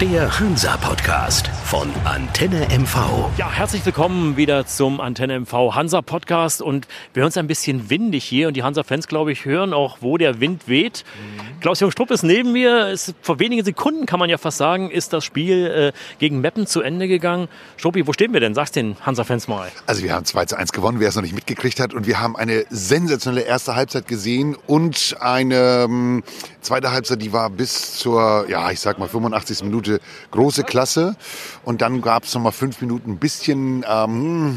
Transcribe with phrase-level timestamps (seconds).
[0.00, 3.28] Der Hansa-Podcast von Antenne MV.
[3.36, 6.62] Ja, herzlich willkommen wieder zum Antenne MV Hansa-Podcast.
[6.62, 8.48] Und wir hören es ein bisschen windig hier.
[8.48, 11.04] Und die Hansa-Fans, glaube ich, hören auch, wo der Wind weht.
[11.04, 11.60] Mhm.
[11.60, 12.86] Klaus-Jürgen Strupp ist neben mir.
[12.86, 16.66] Es, vor wenigen Sekunden, kann man ja fast sagen, ist das Spiel äh, gegen Meppen
[16.66, 17.48] zu Ende gegangen.
[17.76, 18.54] Struppi, wo stehen wir denn?
[18.54, 19.68] Sag's den Hansa-Fans mal.
[19.86, 21.92] Also wir haben 2 zu 1 gewonnen, wer es noch nicht mitgekriegt hat.
[21.92, 26.22] Und wir haben eine sensationelle erste Halbzeit gesehen und eine ähm,
[26.62, 29.62] zweite Halbzeit, die war bis zur, ja, ich sag mal 85.
[29.64, 31.16] Minute Minute große Klasse.
[31.64, 34.56] Und dann gab es nochmal fünf Minuten ein bisschen, ähm,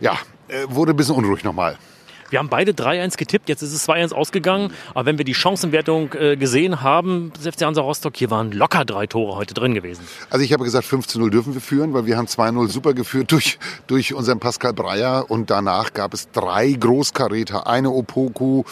[0.00, 0.14] ja,
[0.48, 1.78] äh, wurde ein bisschen unruhig nochmal.
[2.30, 4.72] Wir haben beide 3-1 getippt, jetzt ist es 2-1 ausgegangen.
[4.94, 8.84] Aber wenn wir die Chancenwertung äh, gesehen haben, des FC Hansa Rostock, hier waren locker
[8.84, 10.06] drei Tore heute drin gewesen.
[10.30, 13.32] Also ich habe gesagt, 5 0 dürfen wir führen, weil wir haben 2-0 super geführt
[13.32, 13.58] durch,
[13.88, 15.28] durch unseren Pascal Breyer.
[15.28, 18.62] Und danach gab es drei Großkaräter, eine Opoku,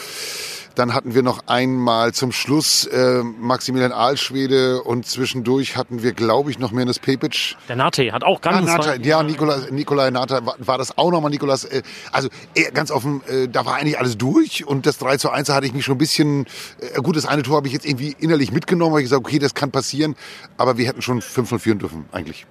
[0.78, 6.50] dann hatten wir noch einmal zum Schluss äh, Maximilian Aalschwede und zwischendurch hatten wir, glaube
[6.50, 7.56] ich, noch Menes Pepic.
[7.68, 8.68] Der Nate hat auch ganz...
[8.68, 11.64] Ah, Nate, ja, Nikola, Nikolai Nate war, war das auch nochmal, Nikolas.
[11.64, 15.30] Äh, also äh, ganz offen, äh, da war eigentlich alles durch und das 3 zu
[15.30, 16.46] 1 hatte ich mich schon ein bisschen...
[16.80, 19.40] Äh, gut, das eine Tor habe ich jetzt irgendwie innerlich mitgenommen, weil ich gesagt okay,
[19.40, 20.14] das kann passieren,
[20.56, 22.46] aber wir hätten schon 5 führen dürfen eigentlich.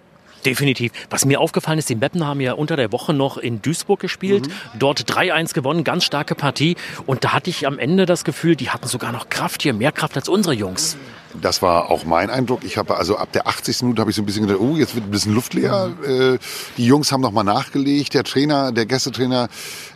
[0.45, 0.91] Definitiv.
[1.09, 4.47] Was mir aufgefallen ist, die Meppen haben ja unter der Woche noch in Duisburg gespielt,
[4.47, 4.79] mhm.
[4.79, 6.75] dort 3-1 gewonnen, ganz starke Partie.
[7.05, 9.91] Und da hatte ich am Ende das Gefühl, die hatten sogar noch Kraft hier, mehr
[9.91, 10.97] Kraft als unsere Jungs.
[11.41, 12.63] Das war auch mein Eindruck.
[12.63, 13.83] Ich habe also ab der 80.
[13.83, 15.87] Minute habe ich so ein bisschen gedacht, oh, jetzt wird ein bisschen Luft leer.
[16.01, 16.39] Mhm.
[16.77, 18.13] die Jungs haben noch mal nachgelegt.
[18.13, 19.49] Der Trainer, der Gästetrainer,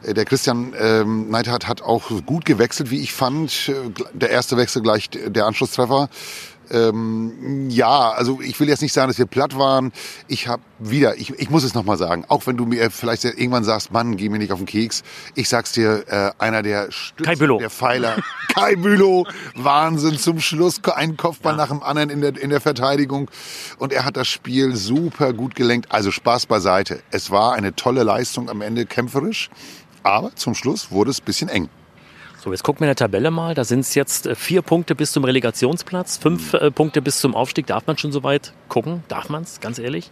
[0.03, 3.70] äh, der Christian ähm, Neidhardt hat auch gut gewechselt, wie ich fand.
[3.70, 3.73] Äh,
[4.14, 6.09] der erste Wechsel gleich der Anschlusstreffer.
[6.72, 9.91] Ähm, ja, also ich will jetzt nicht sagen, dass wir platt waren.
[10.27, 13.64] Ich habe wieder, ich, ich muss es nochmal sagen, auch wenn du mir vielleicht irgendwann
[13.64, 15.03] sagst, Mann, geh mir nicht auf den Keks.
[15.36, 18.17] Ich sag's dir, äh, einer der Stützen, der Pfeiler,
[18.53, 21.58] Kai Bülow, Wahnsinn zum Schluss, ein Kopfball ja.
[21.58, 23.30] nach dem anderen in der, in der Verteidigung.
[23.77, 25.92] Und er hat das Spiel super gut gelenkt.
[25.92, 27.02] Also Spaß beiseite.
[27.11, 29.49] Es war eine tolle Leistung am Ende kämpferisch.
[30.03, 31.70] Aber zum Schluss wurde es ein bisschen eng.
[32.43, 33.53] So, jetzt gucken wir in der Tabelle mal.
[33.53, 37.35] Da sind es jetzt äh, vier Punkte bis zum Relegationsplatz, fünf äh, Punkte bis zum
[37.35, 37.67] Aufstieg.
[37.67, 39.03] Darf man schon so weit gucken?
[39.09, 40.09] Darf man es, ganz ehrlich?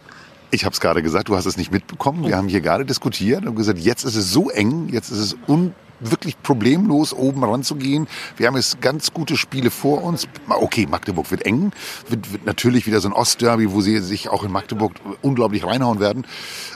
[0.52, 2.24] Ich habe es gerade gesagt, du hast es nicht mitbekommen.
[2.24, 2.36] Wir oh.
[2.36, 5.74] haben hier gerade diskutiert und gesagt, jetzt ist es so eng, jetzt ist es un
[6.00, 8.08] wirklich problemlos oben ranzugehen.
[8.36, 10.26] Wir haben jetzt ganz gute Spiele vor uns.
[10.48, 11.72] Okay, Magdeburg wird eng,
[12.08, 16.00] wird, wird natürlich wieder so ein Ostderby, wo sie sich auch in Magdeburg unglaublich reinhauen
[16.00, 16.26] werden.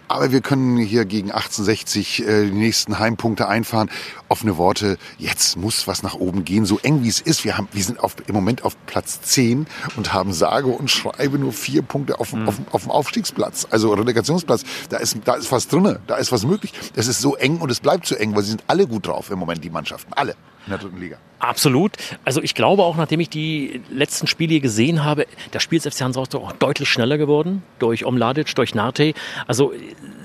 [0.08, 3.90] Aber wir können hier gegen 1860 äh, die nächsten Heimpunkte einfahren.
[4.28, 7.44] Offene Worte, jetzt muss was nach oben gehen, so eng wie es ist.
[7.44, 11.38] Wir, haben, wir sind auf, im Moment auf Platz 10 und haben sage und schreibe
[11.38, 12.48] nur vier Punkte auf, mhm.
[12.48, 14.64] auf, auf dem Aufstiegsplatz, also Relegationsplatz.
[14.90, 16.72] Da ist, da ist was drinne, da ist was möglich.
[16.94, 19.13] Es ist so eng und es bleibt so eng, weil sie sind alle gut drauf
[19.14, 20.12] drauf im Moment, die Mannschaften.
[20.14, 20.32] Alle
[20.66, 21.18] in der dritten Liga.
[21.38, 21.92] Absolut.
[22.24, 26.02] Also ich glaube auch, nachdem ich die letzten Spiele gesehen habe, das Spiel des FC
[26.02, 27.62] Hansa auch deutlich schneller geworden.
[27.78, 29.12] Durch Omladic, durch Nate.
[29.46, 29.72] Also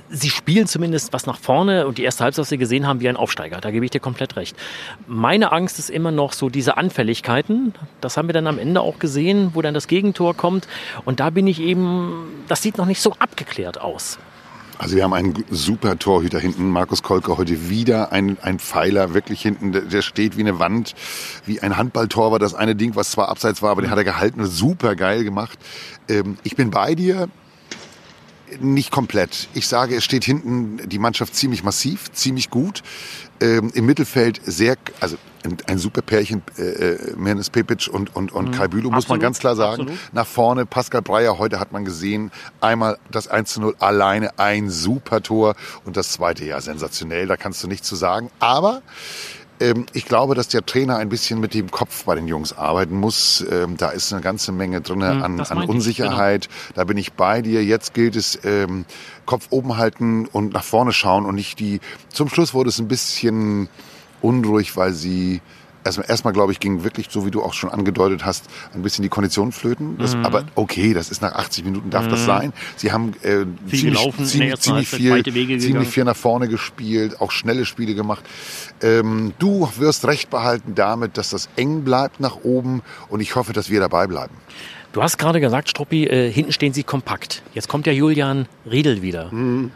[0.10, 3.10] sie spielen zumindest was nach vorne und die erste Halbzeit, was sie gesehen haben, wie
[3.10, 3.60] ein Aufsteiger.
[3.60, 4.56] Da gebe ich dir komplett recht.
[5.08, 7.74] Meine Angst ist immer noch so diese Anfälligkeiten.
[8.00, 10.68] Das haben wir dann am Ende auch gesehen, wo dann das Gegentor kommt.
[11.04, 14.20] Und da bin ich eben, das sieht noch nicht so abgeklärt aus.
[14.79, 19.41] Also wir haben einen super Torhüter hinten, Markus Kolke, heute wieder ein, ein Pfeiler wirklich
[19.41, 20.95] hinten, der, steht wie eine Wand,
[21.45, 24.06] wie ein Handballtor war das eine Ding, was zwar abseits war, aber den hat er
[24.06, 25.59] gehalten, super geil gemacht.
[26.07, 27.28] Ähm, ich bin bei dir,
[28.60, 29.50] nicht komplett.
[29.54, 32.84] Ich sage, es steht hinten die Mannschaft ziemlich massiv, ziemlich gut.
[33.42, 38.32] Ähm, Im Mittelfeld sehr, also ein, ein super Pärchen, äh, äh Mernes Pepic und, und,
[38.32, 38.52] und mhm.
[38.52, 39.84] Kai Bülow, muss man ganz klar sagen.
[39.84, 40.14] Absolut.
[40.14, 44.70] Nach vorne, Pascal Breyer, heute hat man gesehen, einmal das 1 zu 0 alleine, ein
[44.70, 45.56] super Tor
[45.86, 48.30] und das zweite ja sensationell, da kannst du nichts zu sagen.
[48.40, 48.82] Aber
[49.94, 53.46] ich glaube, dass der Trainer ein bisschen mit dem Kopf bei den Jungs arbeiten muss.
[53.52, 56.46] Ähm, da ist eine ganze Menge drin hm, an, an Unsicherheit.
[56.46, 56.74] Ich, genau.
[56.75, 57.64] Da bin ich bei dir.
[57.64, 58.86] Jetzt gilt es, ähm,
[59.25, 61.81] Kopf oben halten und nach vorne schauen und nicht die.
[62.09, 63.68] Zum Schluss wurde es ein bisschen
[64.22, 65.42] unruhig, weil sie
[65.84, 69.03] erstmal, erstmal glaube ich, ging wirklich, so wie du auch schon angedeutet hast, ein bisschen
[69.03, 69.97] die Kondition flöten.
[69.97, 70.26] Das, mhm.
[70.26, 72.09] Aber okay, das ist nach 80 Minuten, darf mhm.
[72.09, 72.53] das sein.
[72.76, 75.23] Sie haben äh, viel ziemlich, gelaufen, ziemlich, ziemlich, viel,
[75.59, 78.23] ziemlich viel nach vorne gespielt, auch schnelle Spiele gemacht.
[78.81, 83.53] Ähm, du wirst recht behalten damit, dass das eng bleibt nach oben und ich hoffe,
[83.53, 84.35] dass wir dabei bleiben.
[84.91, 87.43] Du hast gerade gesagt, Struppi, äh, hinten stehen sie kompakt.
[87.53, 89.32] Jetzt kommt ja Julian Riedel wieder.
[89.32, 89.72] Mhm.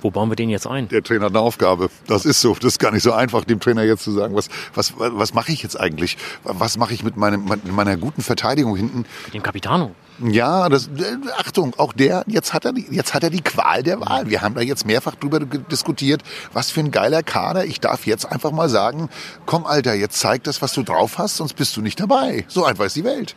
[0.00, 0.88] Wo bauen wir den jetzt ein?
[0.88, 1.90] Der Trainer hat eine Aufgabe.
[2.06, 2.54] Das ist so.
[2.54, 5.52] Das ist gar nicht so einfach, dem Trainer jetzt zu sagen, was, was, was mache
[5.52, 6.16] ich jetzt eigentlich?
[6.44, 9.04] Was mache ich mit, meinem, mit meiner guten Verteidigung hinten?
[9.24, 9.92] Mit dem Capitano.
[10.20, 13.82] Ja, das, äh, Achtung, auch der, jetzt hat er die, jetzt hat er die Qual
[13.84, 14.28] der Wahl.
[14.28, 16.22] Wir haben da jetzt mehrfach drüber diskutiert,
[16.52, 17.64] was für ein geiler Kader.
[17.64, 19.08] Ich darf jetzt einfach mal sagen,
[19.46, 22.44] komm Alter, jetzt zeig das, was du drauf hast, sonst bist du nicht dabei.
[22.48, 23.36] So einfach ist die Welt.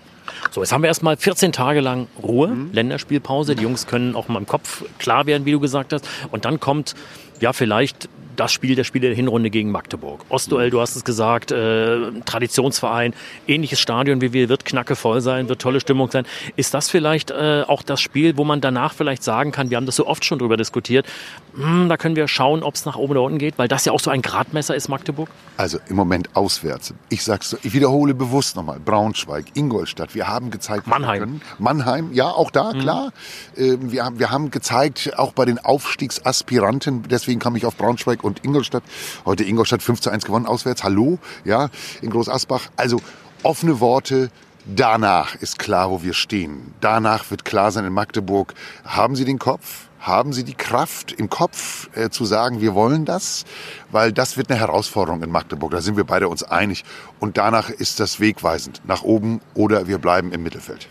[0.52, 2.70] So, jetzt haben wir erstmal 14 Tage lang Ruhe, mhm.
[2.74, 3.56] Länderspielpause.
[3.56, 6.08] Die Jungs können auch mal im Kopf klar werden, wie du gesagt hast.
[6.32, 6.96] Und dann kommt
[7.40, 10.26] ja vielleicht das Spiel der Spiele der Hinrunde gegen Magdeburg.
[10.30, 13.14] Ostduell, du hast es gesagt, äh, Traditionsverein,
[13.48, 16.26] ähnliches Stadion wie wir, wird knackevoll sein, wird tolle Stimmung sein.
[16.56, 19.86] Ist das vielleicht äh, auch das Spiel, wo man danach vielleicht sagen kann, wir haben
[19.86, 21.06] das so oft schon drüber diskutiert,
[21.54, 23.86] mh, hm, da können wir schauen, ob es nach oben oder unten geht, weil das
[23.86, 25.30] ja auch so ein Gradmesser ist, Magdeburg?
[25.58, 26.94] Also im Moment auswärts.
[27.10, 31.42] Ich sag's, ich wiederhole bewusst nochmal, Braunschweig, Ingolstadt, wir haben gezeigt, Mannheim.
[31.60, 32.80] Mannheim, ja, auch da, mhm.
[32.80, 33.14] klar.
[33.56, 38.21] Äh, wir, haben, wir haben gezeigt, auch bei den Aufstiegsaspiranten, deswegen kam ich auf Braunschweig
[38.22, 38.84] und Ingolstadt.
[39.26, 40.84] Heute Ingolstadt 5 zu 1 gewonnen auswärts.
[40.84, 41.70] Hallo, ja,
[42.02, 42.70] in Groß Asbach.
[42.76, 43.02] Also
[43.44, 44.30] offene Worte.
[44.66, 46.74] Danach ist klar, wo wir stehen.
[46.82, 48.54] Danach wird klar sein in Magdeburg.
[48.86, 49.88] Haben Sie den Kopf?
[50.00, 53.46] Haben Sie die Kraft im Kopf äh, zu sagen, wir wollen das?
[53.92, 55.72] Weil das wird eine Herausforderung in Magdeburg.
[55.72, 56.84] Da sind wir beide uns einig.
[57.20, 58.82] Und danach ist das wegweisend.
[58.86, 60.88] Nach oben oder wir bleiben im Mittelfeld.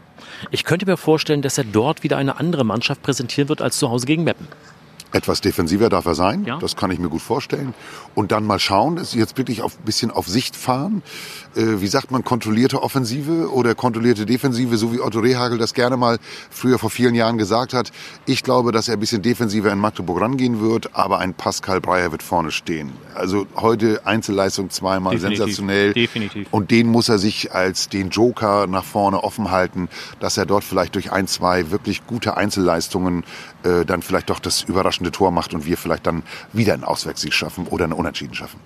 [0.50, 3.90] Ich könnte mir vorstellen, dass er dort wieder eine andere Mannschaft präsentieren wird als zu
[3.90, 4.48] Hause gegen Meppen.
[5.12, 6.58] Etwas defensiver darf er sein, ja.
[6.58, 7.74] das kann ich mir gut vorstellen.
[8.14, 11.02] Und dann mal schauen, ist jetzt wirklich auf, bisschen auf Sicht fahren.
[11.56, 15.96] Äh, wie sagt man, kontrollierte Offensive oder kontrollierte Defensive, so wie Otto Rehagel das gerne
[15.96, 16.18] mal
[16.50, 17.90] früher vor vielen Jahren gesagt hat.
[18.26, 22.12] Ich glaube, dass er ein bisschen defensiver in Magdeburg rangehen wird, aber ein Pascal Breyer
[22.12, 22.92] wird vorne stehen.
[23.14, 25.38] Also heute Einzelleistung zweimal Definitiv.
[25.38, 25.92] sensationell.
[25.92, 26.48] Definitiv.
[26.52, 29.88] Und den muss er sich als den Joker nach vorne offen halten,
[30.20, 33.24] dass er dort vielleicht durch ein, zwei wirklich gute Einzelleistungen
[33.64, 36.22] äh, dann vielleicht doch das überraschende Tor macht und wir vielleicht dann
[36.52, 38.60] wieder einen Auswechsel schaffen oder einen Unentschieden schaffen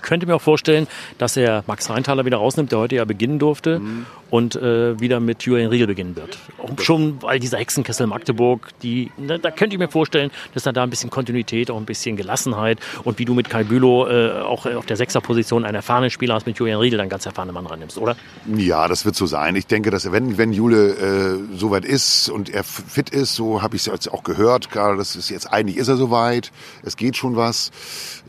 [0.00, 0.86] könnte mir auch vorstellen,
[1.18, 3.80] dass er Max Reintaler wieder rausnimmt, der heute ja beginnen durfte.
[3.80, 6.38] Mhm und äh, wieder mit Julian Riegel beginnen wird.
[6.58, 10.72] Auch schon, weil dieser Hexenkessel Magdeburg, die, da, da könnte ich mir vorstellen, dass da,
[10.72, 14.40] da ein bisschen Kontinuität, auch ein bisschen Gelassenheit und wie du mit Kai Bülow äh,
[14.40, 17.66] auch auf der Sechserposition einen erfahrenen Spieler hast, mit Julian Riegel dann ganz erfahrenen Mann
[17.66, 18.16] rannimmst, oder?
[18.56, 19.56] Ja, das wird so sein.
[19.56, 23.76] Ich denke, dass wenn, wenn Jule äh, soweit ist und er fit ist, so habe
[23.76, 27.16] ich es jetzt auch gehört, gerade das ist jetzt eigentlich ist er soweit, es geht
[27.16, 27.70] schon was.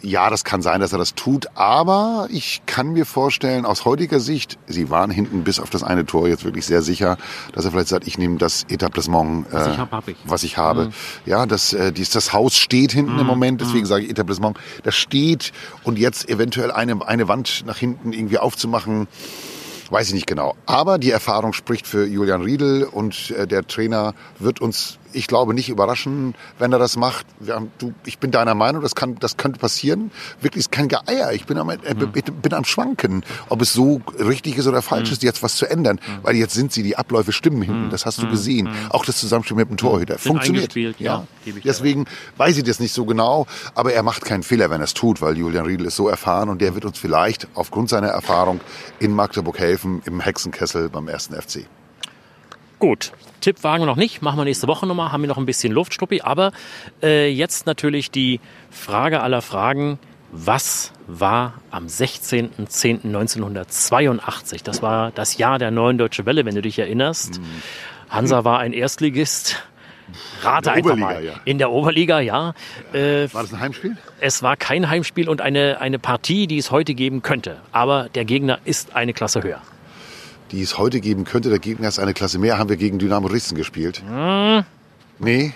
[0.01, 4.19] Ja, das kann sein, dass er das tut, aber ich kann mir vorstellen, aus heutiger
[4.19, 7.17] Sicht, sie waren hinten bis auf das eine Tor jetzt wirklich sehr sicher,
[7.53, 10.17] dass er vielleicht sagt, ich nehme das Etablissement, was ich, hab, hab ich.
[10.25, 10.85] Was ich habe.
[10.85, 10.91] Mhm.
[11.25, 13.19] Ja, das, äh, dies, das Haus steht hinten mhm.
[13.19, 13.88] im Moment, deswegen mhm.
[13.88, 14.57] sage ich Etablissement.
[14.83, 15.51] Das steht
[15.83, 19.07] und jetzt eventuell eine, eine Wand nach hinten irgendwie aufzumachen,
[19.89, 20.55] weiß ich nicht genau.
[20.65, 25.53] Aber die Erfahrung spricht für Julian Riedel und äh, der Trainer wird uns ich glaube,
[25.53, 27.25] nicht überraschen, wenn er das macht.
[27.47, 30.11] Haben, du, ich bin deiner Meinung, das, kann, das könnte passieren.
[30.41, 31.31] Wirklich ist kein Geier.
[31.33, 32.11] Ich bin am, äh, mhm.
[32.11, 35.13] bin am Schwanken, ob es so richtig ist oder falsch mhm.
[35.13, 35.99] ist, jetzt was zu ändern.
[36.05, 36.23] Mhm.
[36.23, 37.85] Weil jetzt sind sie, die Abläufe stimmen hinten.
[37.85, 37.89] Mhm.
[37.89, 38.31] Das hast du mhm.
[38.31, 38.67] gesehen.
[38.67, 38.91] Mhm.
[38.91, 40.17] Auch das Zusammenspiel mit dem Torhüter.
[40.17, 40.75] Funktioniert.
[40.75, 41.25] Ja.
[41.45, 41.53] ja.
[41.63, 42.05] Deswegen
[42.37, 43.47] weiß ich das nicht so genau.
[43.75, 46.49] Aber er macht keinen Fehler, wenn er es tut, weil Julian Riedel ist so erfahren
[46.49, 48.59] und der wird uns vielleicht aufgrund seiner Erfahrung
[48.99, 51.67] in Magdeburg helfen, im Hexenkessel beim ersten FC.
[52.81, 55.45] Gut, Tipp wagen wir noch nicht, machen wir nächste Woche nochmal, haben wir noch ein
[55.45, 56.21] bisschen Luft, Struppi.
[56.21, 56.51] Aber
[57.03, 58.39] äh, jetzt natürlich die
[58.71, 59.99] Frage aller Fragen.
[60.31, 64.63] Was war am 16.10.1982?
[64.63, 67.39] Das war das Jahr der neuen Deutsche Welle, wenn du dich erinnerst.
[67.39, 67.45] Mhm.
[68.09, 69.63] Hansa war ein Erstligist.
[70.41, 71.23] Rate einfach Oberliga, mal.
[71.23, 71.33] Ja.
[71.45, 72.55] In der Oberliga, ja.
[72.93, 73.95] Äh, war das ein Heimspiel?
[74.19, 77.57] Es war kein Heimspiel und eine, eine Partie, die es heute geben könnte.
[77.71, 79.61] Aber der Gegner ist eine Klasse höher
[80.51, 81.50] die es heute geben könnte.
[81.50, 82.57] Der Gegner ist eine Klasse mehr.
[82.57, 84.03] Haben wir gegen Dynamo Dresden gespielt?
[84.08, 84.63] Hm.
[85.20, 85.53] Nee.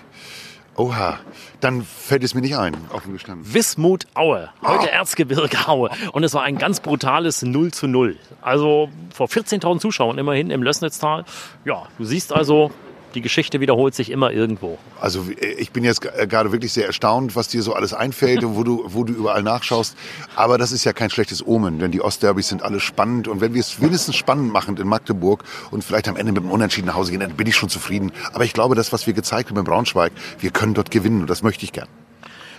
[0.78, 1.20] Oha,
[1.62, 3.54] dann fällt es mir nicht ein, offen gestanden.
[3.54, 4.92] Wismut Aue, heute oh.
[4.92, 5.90] Erzgebirge Aue.
[6.12, 8.18] Und es war ein ganz brutales 0 zu 0.
[8.42, 11.24] Also vor 14.000 Zuschauern immerhin im Lößnitztal.
[11.64, 12.72] Ja, du siehst also,
[13.15, 14.77] die Geschichte wiederholt sich immer irgendwo.
[15.00, 15.25] Also
[15.57, 18.84] ich bin jetzt gerade wirklich sehr erstaunt, was dir so alles einfällt und wo du,
[18.88, 19.95] wo du überall nachschaust.
[20.36, 23.27] Aber das ist ja kein schlechtes Omen, denn die Ostderbys sind alle spannend.
[23.27, 26.51] Und wenn wir es wenigstens spannend machen in Magdeburg und vielleicht am Ende mit dem
[26.51, 28.12] Unentschieden nach Hause gehen, dann bin ich schon zufrieden.
[28.34, 31.29] Aber ich glaube, das, was wir gezeigt haben in Braunschweig, wir können dort gewinnen und
[31.29, 31.88] das möchte ich gern.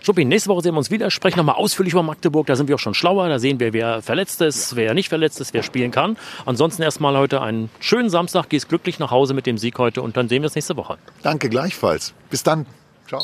[0.07, 2.47] Schuppi, nächste Woche sehen wir uns wieder, sprechen nochmal ausführlich über Magdeburg.
[2.47, 3.29] Da sind wir auch schon schlauer.
[3.29, 4.77] Da sehen wir, wer verletzt ist, ja.
[4.77, 6.17] wer nicht verletzt ist, wer spielen kann.
[6.45, 8.49] Ansonsten erstmal heute einen schönen Samstag.
[8.49, 10.97] Gehst glücklich nach Hause mit dem Sieg heute und dann sehen wir uns nächste Woche.
[11.25, 12.15] Danke gleichfalls.
[12.31, 12.67] Bis dann.
[13.09, 13.21] Ciao.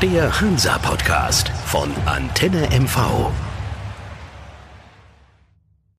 [0.00, 3.30] Der Hansa Podcast von Antenne MV.